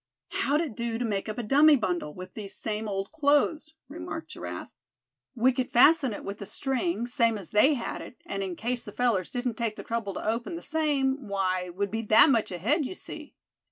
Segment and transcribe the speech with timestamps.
[0.29, 4.31] "How'd it do to make up a dummy bundle, with these same old clothes," remarked
[4.31, 4.71] Giraffe.
[5.35, 8.83] "We could fasten it with the string, same as they had it; and in case
[8.83, 12.49] the fellers didn't take the trouble to open the same, why, we'd be that much
[12.51, 13.35] ahead, you see."